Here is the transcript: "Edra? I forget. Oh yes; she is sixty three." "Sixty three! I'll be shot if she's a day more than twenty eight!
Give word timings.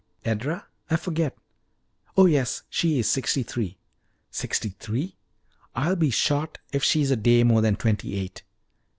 "Edra? 0.25 0.65
I 0.89 0.95
forget. 0.95 1.37
Oh 2.17 2.25
yes; 2.25 2.63
she 2.71 2.97
is 2.97 3.07
sixty 3.07 3.43
three." 3.43 3.77
"Sixty 4.31 4.69
three! 4.79 5.15
I'll 5.75 5.95
be 5.95 6.09
shot 6.09 6.57
if 6.73 6.83
she's 6.83 7.11
a 7.11 7.15
day 7.15 7.43
more 7.43 7.61
than 7.61 7.75
twenty 7.75 8.15
eight! 8.15 8.41